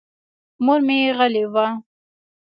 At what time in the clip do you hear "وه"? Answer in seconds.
1.53-1.67